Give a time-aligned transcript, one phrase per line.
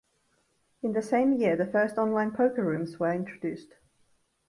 [0.81, 3.75] In the same year the first online poker rooms were introduced.